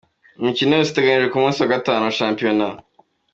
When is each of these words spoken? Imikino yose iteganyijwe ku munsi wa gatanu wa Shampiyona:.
Imikino 0.39 0.71
yose 0.75 0.89
iteganyijwe 0.91 1.29
ku 1.31 1.37
munsi 1.43 1.57
wa 1.59 1.71
gatanu 1.73 2.01
wa 2.03 2.15
Shampiyona:. 2.19 2.67